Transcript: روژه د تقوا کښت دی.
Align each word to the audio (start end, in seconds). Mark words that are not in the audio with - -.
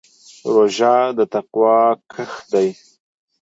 روژه 0.53 0.95
د 1.17 1.19
تقوا 1.33 1.79
کښت 2.11 2.43
دی. 2.53 2.69